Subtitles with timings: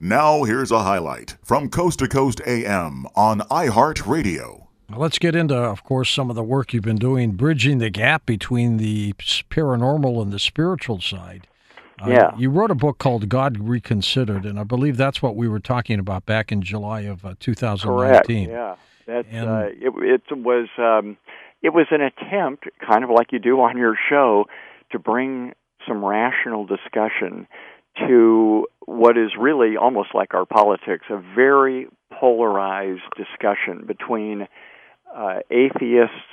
[0.00, 4.66] Now, here's a highlight from Coast to Coast AM on iHeartRadio.
[4.96, 8.24] Let's get into, of course, some of the work you've been doing, bridging the gap
[8.24, 11.48] between the paranormal and the spiritual side.
[12.00, 12.30] Uh, yeah.
[12.38, 15.98] You wrote a book called God Reconsidered, and I believe that's what we were talking
[15.98, 18.46] about back in July of uh, 2019.
[18.46, 18.50] Correct.
[18.50, 18.76] Yeah.
[19.04, 21.16] That's, and, uh, it, it was um,
[21.60, 24.44] it was an attempt, kind of like you do on your show,
[24.92, 25.54] to bring
[25.88, 27.48] some rational discussion
[28.06, 31.88] to what is really almost like our politics, a very
[32.18, 34.48] polarized discussion between
[35.14, 36.24] uh, atheists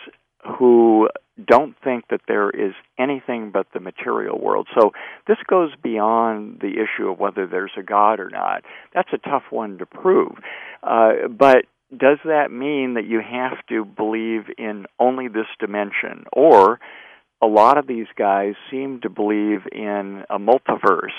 [0.57, 1.09] who
[1.45, 4.69] don't think that there is anything but the material world.
[4.79, 4.91] So
[5.27, 8.63] this goes beyond the issue of whether there's a God or not.
[8.93, 10.37] That's a tough one to prove.
[10.81, 16.23] Uh, but does that mean that you have to believe in only this dimension?
[16.31, 16.79] Or
[17.41, 21.17] a lot of these guys seem to believe in a multiverse.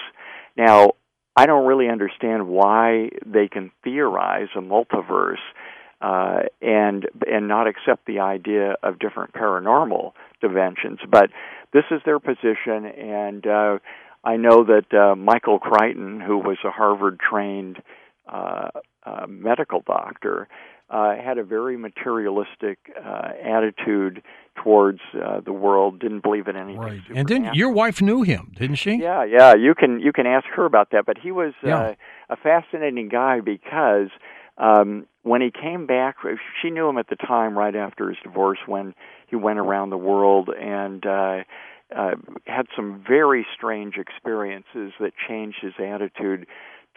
[0.57, 0.93] Now,
[1.37, 5.45] I don't really understand why they can theorize a multiverse
[6.01, 10.99] uh, and and not accept the idea of different paranormal dimensions.
[11.11, 11.31] But
[11.73, 13.79] this is their position, and uh,
[14.25, 17.83] I know that uh, Michael Crichton, who was a Harvard-trained
[18.29, 18.69] uh,
[19.05, 20.49] uh, medical doctor,
[20.89, 24.23] uh, had a very materialistic uh, attitude
[24.55, 25.99] towards uh, the world.
[25.99, 26.79] Didn't believe in anything.
[26.79, 27.01] Right.
[27.15, 28.97] And then your wife knew him, didn't she?
[28.97, 29.55] Yeah, yeah.
[29.55, 31.05] You can you can ask her about that.
[31.07, 31.79] But he was yeah.
[31.79, 31.95] uh,
[32.31, 34.09] a fascinating guy because
[34.59, 36.17] um, when he came back,
[36.63, 38.95] she knew him at the time, right after his divorce, when
[39.29, 41.05] he went around the world and.
[41.05, 41.39] Uh,
[41.97, 42.17] uh,
[42.49, 46.45] had some very strange experiences that changed his attitude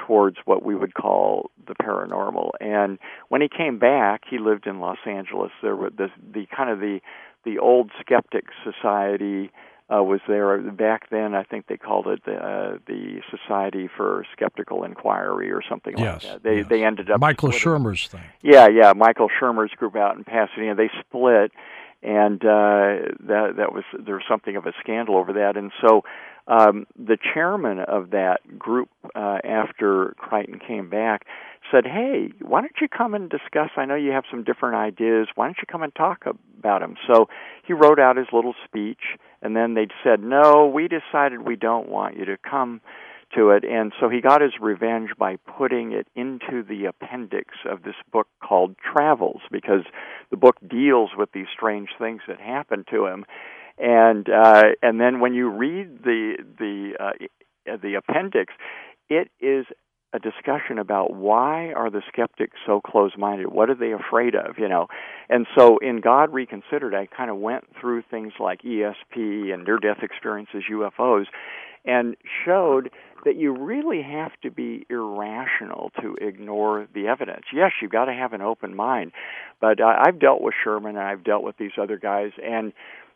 [0.05, 2.51] towards what we would call the paranormal.
[2.59, 2.97] And
[3.27, 5.51] when he came back, he lived in Los Angeles.
[5.61, 6.99] There were the the kind of the
[7.45, 9.51] the old skeptic society
[9.91, 11.33] uh, was there back then.
[11.33, 16.23] I think they called it the uh, the Society for Skeptical Inquiry or something yes,
[16.23, 16.43] like that.
[16.43, 16.67] They yes.
[16.69, 17.83] they ended up Michael splitting.
[17.83, 18.23] Shermer's thing.
[18.41, 20.75] Yeah, yeah, Michael Shermer's group out in Pasadena.
[20.75, 21.51] They split,
[22.01, 25.57] and uh, that that was there was something of a scandal over that.
[25.57, 26.03] And so
[26.47, 31.25] um, the chairman of that group, uh, after Crichton came back,
[31.71, 33.69] said, "Hey, why don't you come and discuss?
[33.77, 35.27] I know you have some different ideas.
[35.35, 37.27] Why don't you come and talk about them?" So
[37.65, 41.89] he wrote out his little speech, and then they said, "No, we decided we don't
[41.89, 42.81] want you to come."
[43.35, 47.83] To it and so he got his revenge by putting it into the appendix of
[47.83, 49.83] this book called Travels because
[50.31, 53.25] the book deals with these strange things that happened to him
[53.79, 58.53] and uh, and then when you read the the uh, the appendix,
[59.09, 59.65] it is
[60.11, 63.47] a discussion about why are the skeptics so close-minded?
[63.47, 64.57] What are they afraid of?
[64.57, 64.87] You know,
[65.29, 69.99] and so in God Reconsidered, I kind of went through things like ESP and near-death
[70.01, 71.25] experiences, UFOs,
[71.85, 72.89] and showed
[73.25, 77.43] that you really have to be irrational to ignore the evidence.
[77.53, 79.11] Yes, you've got to have an open mind,
[79.59, 82.71] but uh, I've dealt with Shermer and I've dealt with these other guys, and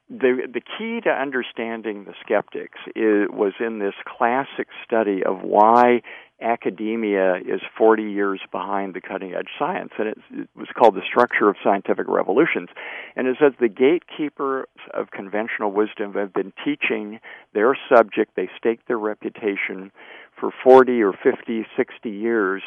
[0.10, 6.02] the the key to understanding the skeptics is, was in this classic study of why
[6.42, 11.02] academia is 40 years behind the cutting edge science and it, it was called the
[11.08, 12.68] structure of scientific revolutions.
[13.16, 17.20] And it says the gatekeepers of conventional wisdom have been teaching
[17.54, 19.92] their subject they staked their reputation
[20.38, 22.62] for 40 or 50 60 years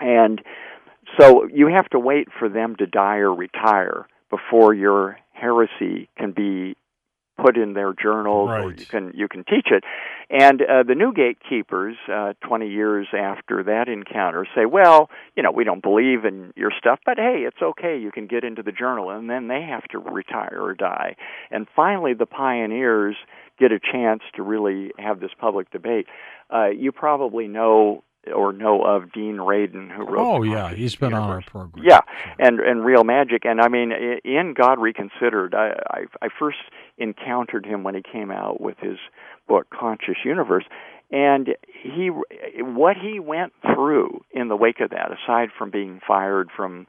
[0.00, 0.42] and
[1.18, 6.32] so you have to wait for them to die or retire before your heresy can
[6.32, 6.76] be
[7.36, 8.64] put in their journals right.
[8.64, 9.84] or you can you can teach it.
[10.30, 15.50] And uh, the new gatekeepers uh, 20 years after that encounter say well you know
[15.50, 17.98] we don't believe in your stuff but hey it's okay.
[17.98, 21.16] You can get into the journal and then they have to retire or die.
[21.50, 23.16] And finally the pioneers
[23.58, 26.06] get a chance to really have this public debate.
[26.52, 28.02] Uh, you probably know
[28.34, 30.18] or know of Dean Radin, who wrote.
[30.18, 31.24] Oh yeah, he's been Universe.
[31.24, 31.84] on our program.
[31.86, 32.00] Yeah,
[32.38, 33.92] and and Real Magic, and I mean,
[34.24, 36.58] in God Reconsidered, I, I I first
[36.98, 38.98] encountered him when he came out with his
[39.48, 40.64] book Conscious Universe,
[41.10, 42.10] and he
[42.60, 46.86] what he went through in the wake of that, aside from being fired from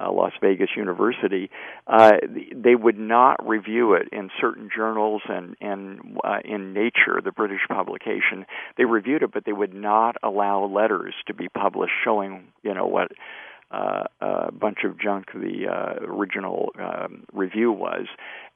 [0.00, 1.50] uh, Las Vegas University,
[1.86, 2.12] uh,
[2.54, 7.62] they would not review it in certain journals and and uh, in Nature, the British
[7.68, 8.46] publication.
[8.76, 12.86] They reviewed it, but they would not allow letters to be published showing you know
[12.86, 13.12] what
[13.70, 18.06] uh, a bunch of junk the uh, original um, review was,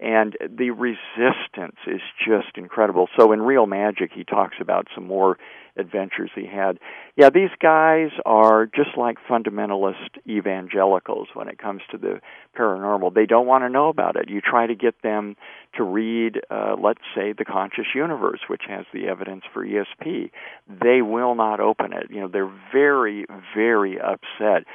[0.00, 3.08] and the resistance is just incredible.
[3.18, 5.36] So in Real Magic, he talks about some more
[5.76, 6.78] adventures he had.
[7.16, 12.20] Yeah, these guys are just like fundamentalist evangelicals when it comes to the
[12.56, 13.14] paranormal.
[13.14, 14.28] They don't want to know about it.
[14.28, 15.36] You try to get them
[15.76, 20.30] to read, uh, let's say, The Conscious Universe, which has the evidence for ESP.
[20.68, 22.10] They will not open it.
[22.10, 24.66] You know, they're very, very upset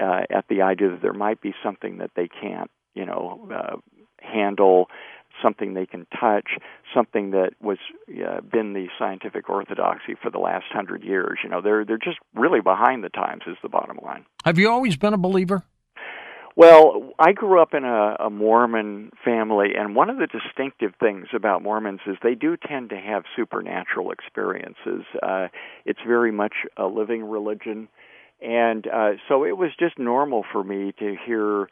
[0.00, 3.76] uh, at the idea that there might be something that they can't, you know, uh,
[4.20, 4.88] handle
[5.42, 6.50] something they can touch,
[6.94, 11.38] something that was uh, been the scientific orthodoxy for the last hundred years.
[11.42, 13.42] You know, they're they're just really behind the times.
[13.46, 14.24] Is the bottom line.
[14.44, 15.64] Have you always been a believer?
[16.58, 21.28] Well, I grew up in a, a Mormon family, and one of the distinctive things
[21.32, 25.04] about Mormons is they do tend to have supernatural experiences.
[25.22, 25.46] Uh,
[25.84, 27.86] it's very much a living religion,
[28.42, 31.68] and uh, so it was just normal for me to hear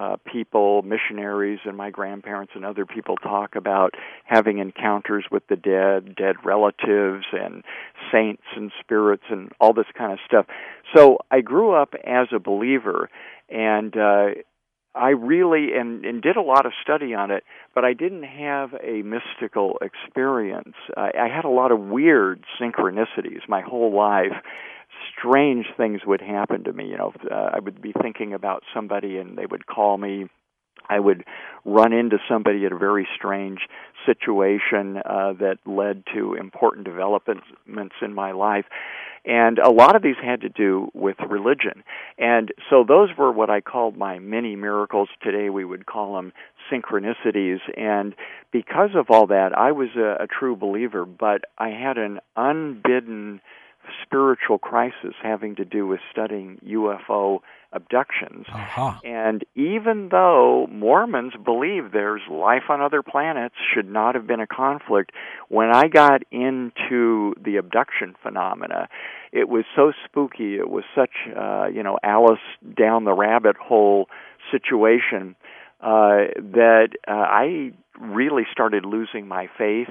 [0.00, 3.94] uh, people, missionaries, and my grandparents and other people talk about
[4.24, 7.62] having encounters with the dead, dead relatives, and
[8.10, 10.46] saints and spirits, and all this kind of stuff.
[10.96, 13.10] So I grew up as a believer,
[13.50, 14.28] and uh,
[14.94, 17.44] I really and, and did a lot of study on it,
[17.74, 20.76] but I didn't have a mystical experience.
[20.96, 24.32] I, I had a lot of weird synchronicities my whole life
[25.16, 26.86] strange things would happen to me.
[26.86, 30.26] You know, uh, I would be thinking about somebody and they would call me.
[30.88, 31.24] I would
[31.64, 33.60] run into somebody at a very strange
[34.06, 37.44] situation uh, that led to important developments
[38.02, 38.64] in my life.
[39.24, 41.84] And a lot of these had to do with religion.
[42.18, 45.10] And so those were what I called my mini miracles.
[45.22, 46.32] Today we would call them
[46.72, 47.58] synchronicities.
[47.76, 48.14] And
[48.50, 53.42] because of all that, I was a, a true believer, but I had an unbidden
[54.02, 57.40] spiritual crisis having to do with studying UFO
[57.72, 58.46] abductions.
[58.52, 58.94] Uh-huh.
[59.04, 64.46] And even though Mormons believe there's life on other planets, should not have been a
[64.46, 65.12] conflict,
[65.48, 68.88] when I got into the abduction phenomena,
[69.32, 70.56] it was so spooky.
[70.56, 72.40] It was such, uh, you know, Alice
[72.76, 74.08] down the rabbit hole
[74.50, 75.36] situation
[75.80, 79.88] uh, that uh, I really started losing my faith.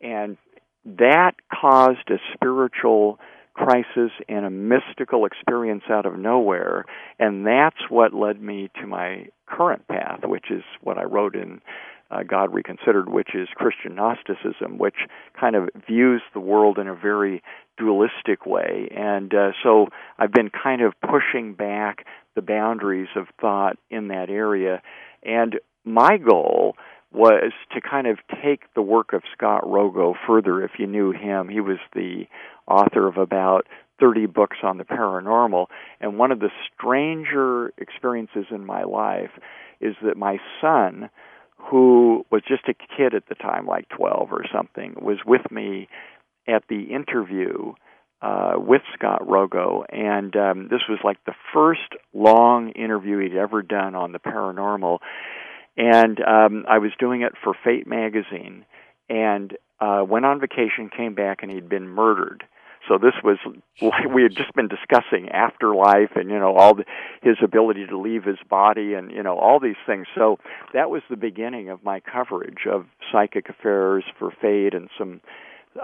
[0.00, 0.36] And
[0.84, 3.18] that caused a spiritual
[3.54, 6.84] crisis and a mystical experience out of nowhere.
[7.18, 11.60] And that's what led me to my current path, which is what I wrote in
[12.10, 14.96] uh, God Reconsidered, which is Christian Gnosticism, which
[15.38, 17.42] kind of views the world in a very
[17.78, 18.88] dualistic way.
[18.94, 19.88] And uh, so
[20.18, 22.04] I've been kind of pushing back
[22.34, 24.82] the boundaries of thought in that area.
[25.22, 26.76] And my goal
[27.12, 30.62] was to kind of take the work of Scott Rogo further.
[30.62, 32.24] If you knew him, he was the
[32.66, 33.66] author of about
[34.00, 35.66] 30 books on the paranormal.
[36.00, 39.30] And one of the stranger experiences in my life
[39.80, 41.10] is that my son,
[41.56, 45.88] who was just a kid at the time, like 12 or something, was with me
[46.48, 47.74] at the interview
[48.22, 51.80] uh, with Scott Rogo, and um, this was like the first
[52.14, 54.98] long interview he'd ever done on the paranormal.
[55.76, 58.66] And um, I was doing it for Fate magazine,
[59.08, 62.44] and uh, went on vacation, came back, and he'd been murdered.
[62.88, 63.38] So this was
[63.80, 66.84] like we had just been discussing afterlife and you know all the,
[67.22, 70.06] his ability to leave his body and you know all these things.
[70.14, 70.38] So
[70.72, 75.20] that was the beginning of my coverage of psychic affairs for Fate and some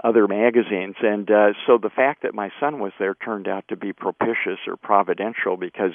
[0.03, 0.95] other magazines.
[1.01, 4.59] And uh, so the fact that my son was there turned out to be propitious
[4.67, 5.91] or providential because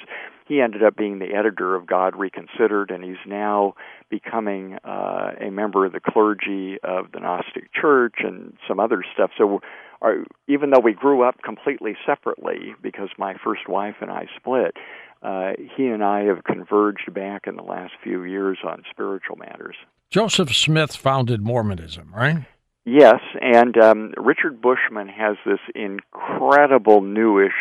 [0.47, 3.73] he ended up being the editor of God Reconsidered, and he's now
[4.09, 9.31] becoming uh, a member of the clergy of the Gnostic Church and some other stuff.
[9.37, 9.61] So
[10.01, 14.75] our, even though we grew up completely separately because my first wife and I split,
[15.23, 19.75] uh, he and I have converged back in the last few years on spiritual matters.
[20.11, 22.45] Joseph Smith founded Mormonism, right?
[22.85, 27.53] Yes, and um, Richard Bushman has this incredible newish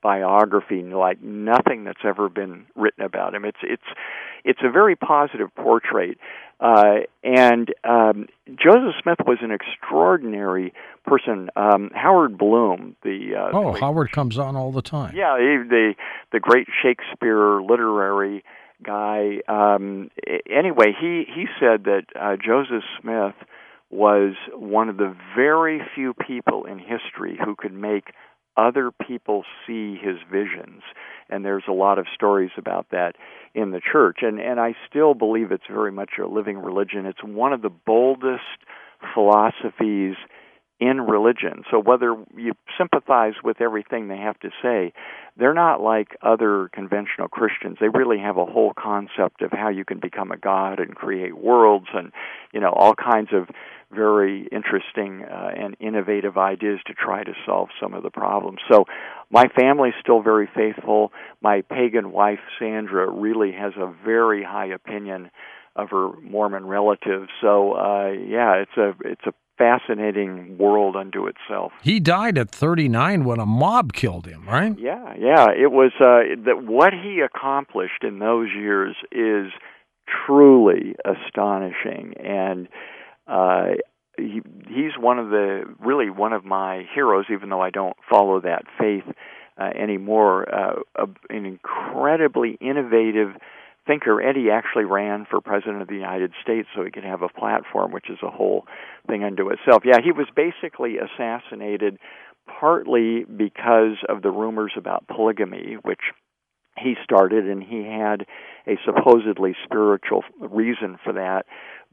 [0.00, 3.44] biography like nothing that's ever been written about him.
[3.44, 3.82] It's it's
[4.44, 6.18] it's a very positive portrait.
[6.60, 10.72] Uh, and um, Joseph Smith was an extraordinary
[11.04, 11.50] person.
[11.56, 15.14] Um, Howard Bloom, the uh, oh the Howard comes on all the time.
[15.16, 15.94] Yeah, he, the
[16.32, 18.44] the great Shakespeare literary
[18.82, 19.40] guy.
[19.48, 20.10] Um,
[20.48, 23.34] anyway, he he said that uh, Joseph Smith
[23.90, 28.12] was one of the very few people in history who could make
[28.56, 30.82] other people see his visions.
[31.30, 33.14] And there's a lot of stories about that
[33.54, 34.18] in the church.
[34.22, 37.06] And and I still believe it's very much a living religion.
[37.06, 38.42] It's one of the boldest
[39.14, 40.16] philosophies
[40.80, 41.64] in religion.
[41.70, 44.92] So whether you sympathize with everything they have to say,
[45.36, 47.78] they're not like other conventional Christians.
[47.80, 51.36] They really have a whole concept of how you can become a god and create
[51.36, 52.12] worlds and
[52.52, 53.48] you know all kinds of
[53.90, 58.58] very interesting uh, and innovative ideas to try to solve some of the problems.
[58.70, 58.84] So,
[59.30, 61.12] my family's still very faithful.
[61.40, 65.30] My pagan wife Sandra really has a very high opinion
[65.74, 67.28] of her Mormon relatives.
[67.40, 71.72] So, uh, yeah, it's a it's a fascinating world unto itself.
[71.82, 74.78] He died at 39 when a mob killed him, right?
[74.78, 75.46] Yeah, yeah.
[75.50, 79.52] It was uh, that what he accomplished in those years is
[80.26, 82.68] truly astonishing, and
[83.26, 83.74] uh,
[84.16, 87.26] he, he's one of the really one of my heroes.
[87.30, 89.04] Even though I don't follow that faith
[89.58, 93.30] uh, anymore, uh, an incredibly innovative
[93.88, 94.22] thinker.
[94.22, 97.90] Eddie actually ran for president of the United States so he could have a platform,
[97.90, 98.66] which is a whole
[99.08, 99.82] thing unto itself.
[99.84, 101.98] Yeah, he was basically assassinated
[102.60, 106.00] partly because of the rumors about polygamy, which
[106.78, 108.24] he started, and he had
[108.66, 111.46] a supposedly spiritual reason for that.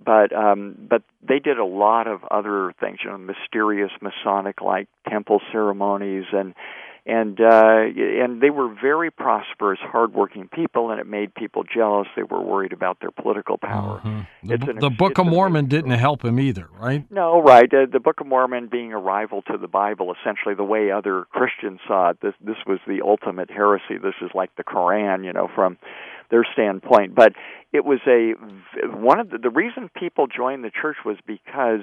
[0.03, 5.39] But um, but they did a lot of other things, you know, mysterious Masonic-like temple
[5.51, 6.53] ceremonies and
[7.07, 12.07] and uh, and they were very prosperous, hardworking people, and it made people jealous.
[12.15, 14.01] They were worried about their political power.
[14.03, 14.47] Mm-hmm.
[14.47, 17.05] The, an, the, Book of Mormon didn't help him either, right?
[17.11, 17.71] No, right.
[17.71, 21.25] Uh, the Book of Mormon being a rival to the Bible, essentially the way other
[21.29, 22.21] Christians saw it.
[22.21, 23.99] This this was the ultimate heresy.
[24.01, 25.77] This is like the Koran, you know, from
[26.31, 27.13] their standpoint.
[27.13, 27.33] But
[27.71, 28.33] it was a
[28.97, 31.81] one of the, the reason people joined the church was because.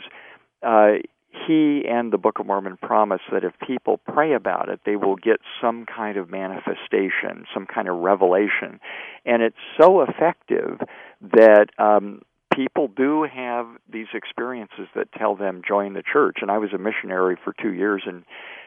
[0.64, 1.02] Uh,
[1.46, 5.16] he and the Book of Mormon promise that if people pray about it, they will
[5.16, 8.80] get some kind of manifestation, some kind of revelation.
[9.24, 10.80] And it's so effective
[11.22, 12.22] that um,
[12.54, 16.38] people do have these experiences that tell them join the church.
[16.42, 18.24] And I was a missionary for two years in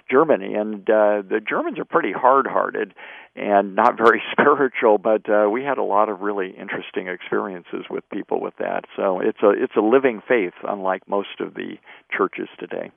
[0.10, 2.94] Germany, and uh, the Germans are pretty hard-hearted
[3.36, 8.08] and not very spiritual, but uh, we had a lot of really interesting experiences with
[8.10, 8.86] people with that.
[8.96, 11.78] So it's a it's a living faith, unlike most of the
[12.16, 12.92] churches today.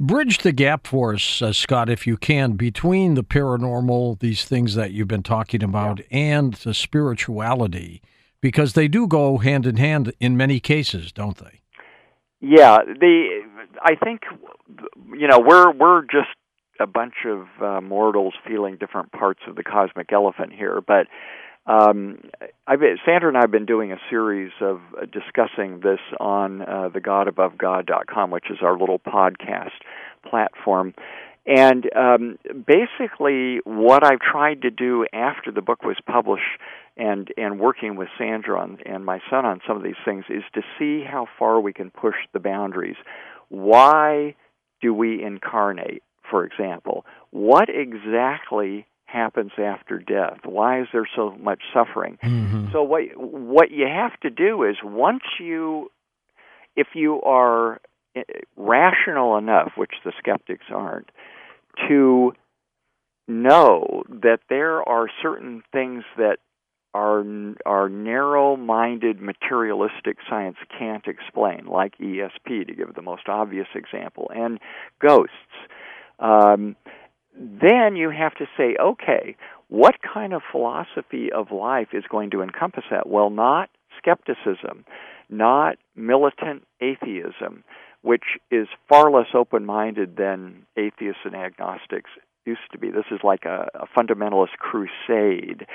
[0.00, 4.74] Bridge the gap for us, uh, Scott, if you can, between the paranormal, these things
[4.74, 6.06] that you've been talking about, yeah.
[6.10, 8.02] and the spirituality,
[8.46, 11.62] because they do go hand in hand in many cases, don't they?
[12.40, 13.42] Yeah, the
[13.82, 14.20] I think
[15.12, 16.28] you know we're we're just
[16.78, 21.08] a bunch of uh, mortals feeling different parts of the cosmic elephant here, but
[21.66, 22.20] um,
[22.68, 26.88] I've Sandra and I have been doing a series of uh, discussing this on uh,
[26.94, 29.72] the GodAboveGod.com, which is our little podcast
[30.30, 30.94] platform.
[31.46, 36.42] And um, basically, what I've tried to do after the book was published
[36.96, 40.42] and and working with Sandra on, and my son on some of these things is
[40.54, 42.96] to see how far we can push the boundaries.
[43.48, 44.34] Why
[44.80, 46.02] do we incarnate?
[46.30, 50.40] for example, what exactly happens after death?
[50.44, 52.18] Why is there so much suffering?
[52.22, 52.72] Mm-hmm.
[52.72, 55.90] So what what you have to do is once you
[56.74, 57.80] if you are
[58.14, 58.22] eh,
[58.56, 61.10] rational enough, which the skeptics aren't,
[61.88, 62.32] to
[63.28, 66.38] know that there are certain things that
[66.94, 67.24] our
[67.66, 74.58] our narrow-minded materialistic science can't explain, like ESP, to give the most obvious example, and
[75.00, 75.34] ghosts
[76.18, 76.76] um,
[77.38, 79.36] then you have to say, okay,
[79.68, 83.08] what kind of philosophy of life is going to encompass that?
[83.08, 83.68] Well, not
[83.98, 84.84] skepticism,
[85.28, 87.64] not militant atheism,
[88.06, 92.10] which is far less open minded than atheists and agnostics
[92.44, 92.88] used to be.
[92.88, 95.66] This is like a, a fundamentalist crusade.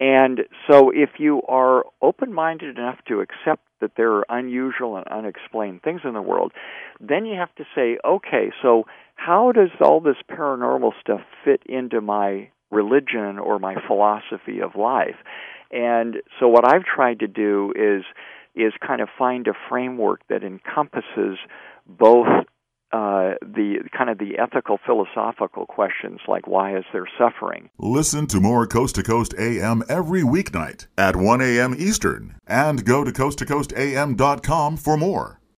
[0.00, 5.06] And so, if you are open minded enough to accept that there are unusual and
[5.06, 6.50] unexplained things in the world,
[6.98, 8.82] then you have to say, okay, so
[9.14, 15.16] how does all this paranormal stuff fit into my religion or my philosophy of life?
[15.70, 18.02] And so, what I've tried to do is
[18.54, 21.38] is kind of find a framework that encompasses
[21.86, 22.26] both
[22.92, 27.70] uh, the kind of the ethical philosophical questions like why is there suffering.
[27.78, 31.74] Listen to more Coast to Coast AM every weeknight at 1 a.m.
[31.78, 35.41] Eastern and go to coasttocoastam.com for more.